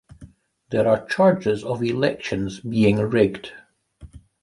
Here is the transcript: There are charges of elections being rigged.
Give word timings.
There 0.71 0.87
are 0.87 1.05
charges 1.05 1.63
of 1.63 1.83
elections 1.83 2.59
being 2.61 2.97
rigged. 2.97 3.51